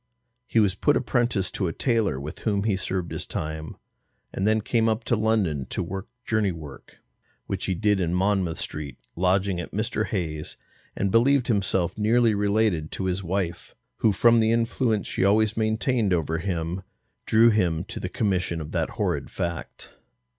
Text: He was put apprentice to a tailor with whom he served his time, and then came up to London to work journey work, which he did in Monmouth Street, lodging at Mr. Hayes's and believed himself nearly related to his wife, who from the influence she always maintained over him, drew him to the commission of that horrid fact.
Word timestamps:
He 0.47 0.59
was 0.59 0.73
put 0.73 0.97
apprentice 0.97 1.51
to 1.51 1.67
a 1.67 1.73
tailor 1.73 2.19
with 2.19 2.39
whom 2.39 2.63
he 2.63 2.75
served 2.75 3.11
his 3.11 3.27
time, 3.27 3.77
and 4.33 4.47
then 4.47 4.59
came 4.61 4.89
up 4.89 5.03
to 5.03 5.15
London 5.15 5.67
to 5.67 5.83
work 5.83 6.07
journey 6.25 6.51
work, 6.51 7.03
which 7.45 7.65
he 7.65 7.75
did 7.75 8.01
in 8.01 8.11
Monmouth 8.11 8.57
Street, 8.59 8.97
lodging 9.15 9.59
at 9.61 9.73
Mr. 9.73 10.07
Hayes's 10.07 10.57
and 10.95 11.11
believed 11.11 11.49
himself 11.49 11.99
nearly 11.99 12.33
related 12.33 12.89
to 12.93 13.05
his 13.05 13.23
wife, 13.23 13.75
who 13.97 14.11
from 14.11 14.39
the 14.39 14.51
influence 14.51 15.05
she 15.05 15.23
always 15.23 15.55
maintained 15.55 16.13
over 16.13 16.39
him, 16.39 16.81
drew 17.27 17.51
him 17.51 17.83
to 17.83 17.99
the 17.99 18.09
commission 18.09 18.59
of 18.59 18.71
that 18.71 18.89
horrid 18.97 19.29
fact. 19.29 19.91